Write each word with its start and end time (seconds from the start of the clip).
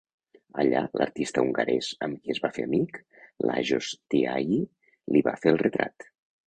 Allà, 0.61 0.79
l'artista 1.01 1.43
hongarès 1.43 1.91
amb 2.07 2.21
qui 2.23 2.35
es 2.35 2.41
va 2.47 2.53
fer 2.57 2.67
amic, 2.71 2.99
Lajos 3.51 3.95
Tihayi, 4.15 4.61
li 5.15 5.27
va 5.31 5.41
fer 5.45 5.55
el 5.57 5.65
retrat. 5.67 6.15